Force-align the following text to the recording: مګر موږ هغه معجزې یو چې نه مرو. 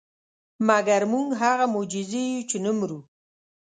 مګر 0.67 1.01
موږ 1.11 1.27
هغه 1.41 1.65
معجزې 1.73 2.23
یو 2.31 2.47
چې 2.49 2.57
نه 2.65 2.71
مرو. 2.77 2.99